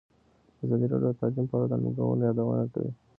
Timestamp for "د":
1.13-1.15, 1.71-1.73